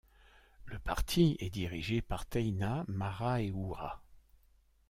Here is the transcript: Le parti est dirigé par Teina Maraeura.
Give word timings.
Le 0.65 0.79
parti 0.79 1.35
est 1.39 1.51
dirigé 1.51 2.01
par 2.01 2.25
Teina 2.25 2.85
Maraeura. 2.87 4.01